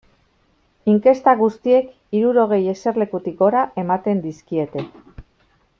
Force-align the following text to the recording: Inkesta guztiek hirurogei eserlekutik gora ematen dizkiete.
Inkesta 0.93 1.35
guztiek 1.41 1.91
hirurogei 2.19 2.61
eserlekutik 2.73 3.39
gora 3.43 3.63
ematen 3.83 4.25
dizkiete. 4.25 4.89